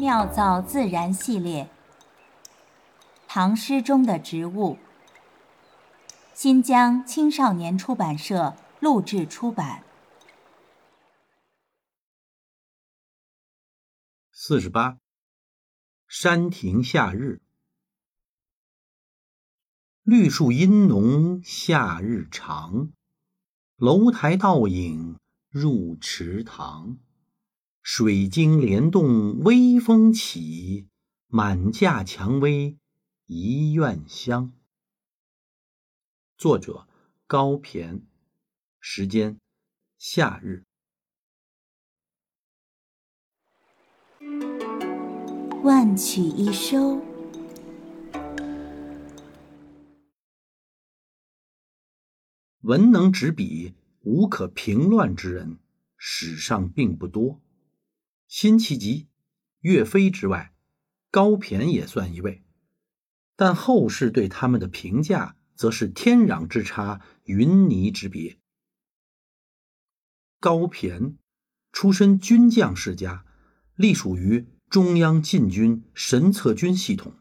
[0.00, 1.68] 妙造自然系列，
[3.28, 4.78] 唐诗中的植物。
[6.32, 9.84] 新疆青少年出版社录制出版。
[14.32, 14.96] 四十八，
[16.08, 17.42] 山亭夏日。
[20.02, 22.88] 绿树阴浓，夏日长。
[23.76, 25.18] 楼台倒影
[25.50, 26.96] 入池塘。
[27.82, 30.86] 水晶帘动微风起，
[31.28, 32.78] 满架蔷薇
[33.26, 34.52] 一院香。
[36.36, 36.86] 作者
[37.26, 38.02] 高骈，
[38.80, 39.40] 时间
[39.96, 40.64] 夏日。
[45.64, 47.02] 万曲一收。
[52.60, 55.58] 文能执笔无可评乱之人，
[55.96, 57.40] 史上并不多。
[58.30, 59.08] 辛弃疾、
[59.58, 60.54] 岳飞之外，
[61.10, 62.44] 高骈也算一位，
[63.34, 68.38] 但后世对他们的评价则是天壤之差，云泥之别。
[70.38, 71.16] 高骈
[71.72, 73.24] 出身军将世家，
[73.74, 77.14] 隶属于中央禁军神策军系统，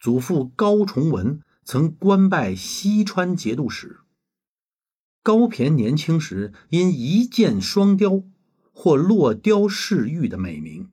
[0.00, 4.00] 祖父高崇文曾官拜西川节度使。
[5.22, 8.24] 高骈年轻时因一箭双雕。
[8.72, 10.90] 或落雕饰玉的美名，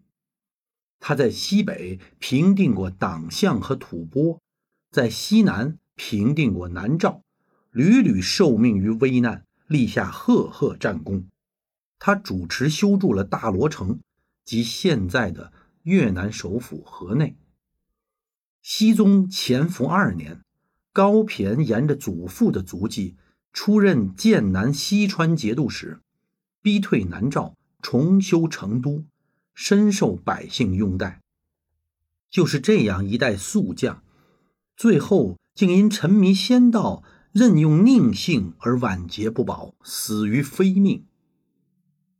[0.99, 4.39] 他在西北平定过党项和吐蕃，
[4.91, 7.23] 在西南平定过南诏，
[7.71, 11.27] 屡屡受命于危难，立下赫赫战功。
[11.97, 13.99] 他主持修筑了大罗城，
[14.45, 15.51] 即现在的
[15.83, 17.37] 越南首府河内。
[18.61, 20.41] 熹宗乾伏二年，
[20.91, 23.15] 高骈沿着祖父的足迹，
[23.53, 26.01] 出任剑南西川节度使，
[26.61, 27.55] 逼退南诏。
[27.81, 29.05] 重修成都，
[29.53, 31.21] 深受百姓拥戴。
[32.29, 34.03] 就是这样一代宿将，
[34.77, 41.05] 最后竟因沉迷仙道、任用佞幸而晚节不保，死于非命。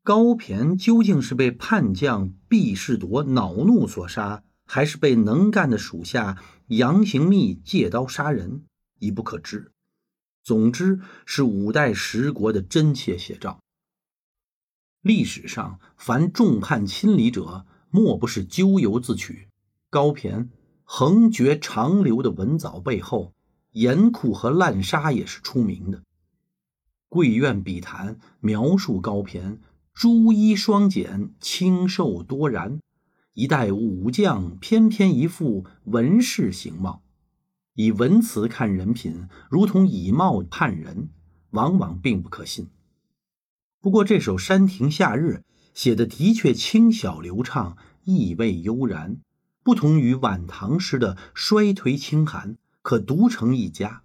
[0.02, 8.64] 高骈究竟是被叛将毕士铎恼怒所杀，还是被能干的属下杨行密借刀杀人，
[8.98, 9.72] 已不可知。
[10.42, 13.60] 总之，是五代十国的真切写照。
[15.02, 19.48] 历史上，凡众叛亲离者，莫不是咎由自取。
[19.90, 20.50] 高骈
[20.84, 23.34] 横绝长流的文藻背后，
[23.72, 26.04] 严酷和滥杀也是出名的。
[27.08, 29.58] 贵苑笔谈描述高骈
[29.94, 32.82] 朱衣双简，清瘦多然，
[33.34, 37.02] 一代武将偏偏一副文士形貌，
[37.74, 41.10] 以文辞看人品，如同以貌判人，
[41.52, 42.68] 往往并不可信。
[43.82, 49.22] 不过这首《山亭夏日》写的的确轻小流畅，意味悠然，
[49.64, 54.04] 不同于晚唐诗的衰颓清寒，可独成一家。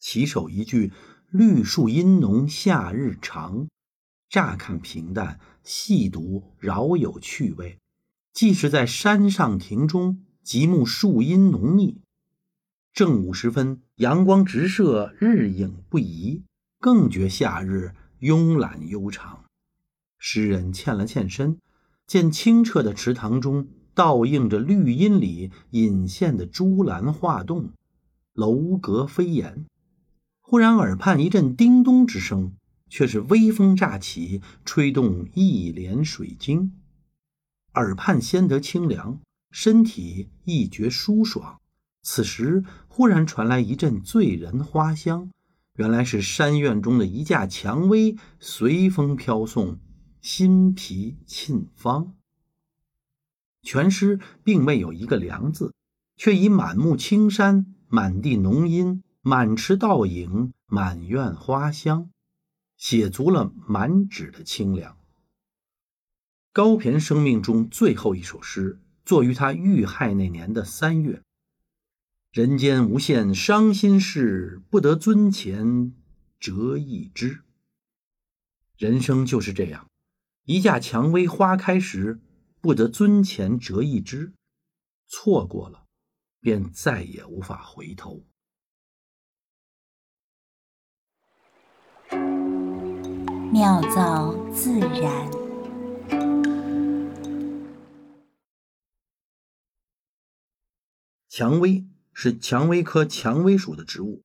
[0.00, 0.92] 起首一句
[1.30, 3.68] “绿树阴浓，夏日长”，
[4.28, 7.78] 乍看平淡，细读饶有趣味。
[8.32, 12.00] 既是在山上亭中，极目树荫浓密，
[12.92, 16.42] 正午时分，阳光直射，日影不移，
[16.80, 17.94] 更觉夏日。
[18.20, 19.44] 慵懒悠长，
[20.18, 21.58] 诗人欠了欠身，
[22.06, 27.70] 见清澈的池塘中倒映着绿荫里隐现的珠兰画栋，
[28.32, 29.66] 楼阁飞檐。
[30.40, 32.54] 忽然耳畔一阵叮咚之声，
[32.88, 36.72] 却是微风乍起，吹动一帘水晶。
[37.74, 39.20] 耳畔先得清凉，
[39.52, 41.60] 身体亦觉舒爽。
[42.02, 45.30] 此时忽然传来一阵醉人花香。
[45.78, 49.78] 原来是山院中的一架蔷薇随风飘送，
[50.20, 52.16] 心脾沁芳。
[53.62, 55.72] 全诗并未有一个凉字，
[56.16, 62.10] 却以满目青山、满地浓荫、满池倒影、满院花香，
[62.76, 64.96] 写足了满纸的清凉。
[66.52, 71.22] 高骈生命中最后一首诗，作于他遇害那年的三月。
[72.30, 75.94] 人间无限伤心事，不得尊前
[76.38, 77.42] 折一枝。
[78.76, 79.88] 人生就是这样，
[80.44, 82.20] 一架蔷薇花开时，
[82.60, 84.34] 不得尊前折一枝，
[85.06, 85.86] 错过了，
[86.38, 88.22] 便再也无法回头。
[93.50, 95.30] 妙造自然，
[101.30, 101.88] 蔷薇。
[102.20, 104.24] 是蔷薇科蔷薇属的植物，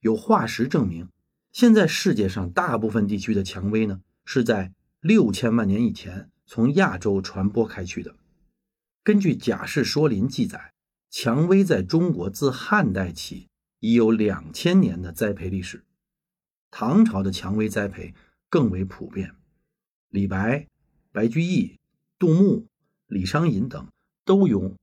[0.00, 1.08] 有化石证明。
[1.52, 8.16] 现在世界上大部分地区的蔷薇呢，是在六千万年以前从亚洲传播开去的。
[9.04, 10.72] 根据《贾氏说林》记载，
[11.08, 13.46] 蔷薇在中国自汉代起
[13.78, 15.84] 已有两千年的栽培历史。
[16.72, 18.12] 唐朝的蔷薇栽培
[18.48, 19.36] 更为普遍，
[20.08, 20.66] 李白、
[21.12, 21.78] 白居易、
[22.18, 22.66] 杜牧、
[23.06, 23.86] 李商隐等
[24.24, 24.74] 都有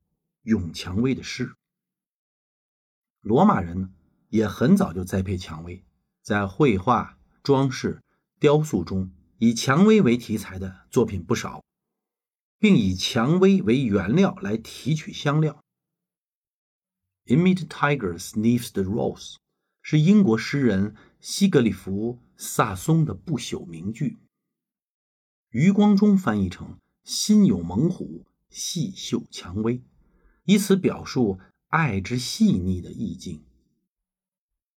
[0.44, 1.57] 咏蔷薇的诗。
[3.28, 3.90] 罗马人呢，
[4.30, 5.84] 也很早就栽培蔷薇，
[6.22, 8.02] 在绘画、装饰、
[8.40, 11.62] 雕塑中以蔷薇为题材的作品不少，
[12.58, 15.62] 并以蔷薇为原料来提取香料。
[17.26, 19.36] "Imit tiger sniffs the rose"
[19.82, 24.18] 是英国诗人西格里夫·萨松的不朽名句。
[25.50, 29.84] 余光中翻译成“心有猛虎，细嗅蔷薇”，
[30.46, 31.42] 以此表述。
[31.68, 33.44] 爱之细腻的意境。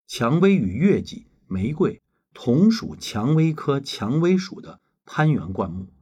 [0.06, 2.00] 蔷薇与月季、玫瑰
[2.32, 5.92] 同属蔷薇科蔷薇属的攀援灌木。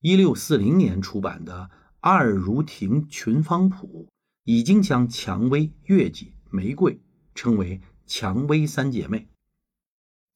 [0.00, 4.06] 一六四零年出版的《二如亭群芳谱》
[4.44, 7.00] 已经将蔷薇、月季、玫瑰
[7.34, 9.28] 称为蔷薇三姐妹。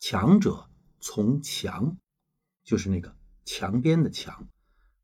[0.01, 0.69] 强者
[0.99, 1.97] 从墙，
[2.65, 4.49] 就是那个墙边的墙；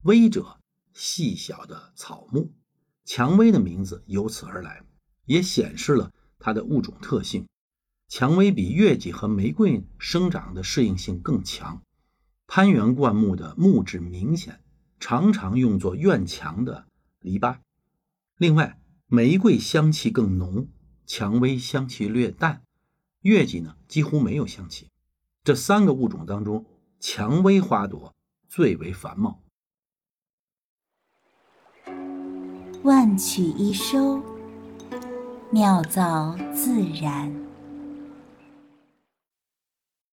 [0.03, 0.59] 微者
[0.93, 2.53] 细小的草木。
[3.05, 4.83] 蔷薇的名字由此而来，
[5.27, 7.47] 也显示了它的物种特性。
[8.09, 11.83] 蔷薇比月季和玫瑰生长的适应性更强，
[12.47, 14.61] 攀援灌木的木质明显，
[15.01, 16.87] 常常用作院墙的
[17.21, 17.59] 篱笆。
[18.37, 20.69] 另外，玫瑰香气更浓，
[21.07, 22.63] 蔷薇香气略淡，
[23.23, 24.91] 月季呢几乎没有香气。
[25.43, 26.67] 这三个物种当中，
[27.01, 28.15] 蔷薇花朵
[28.49, 29.43] 最为繁茂。
[32.85, 34.21] 万曲一收，
[35.51, 37.33] 妙造自然。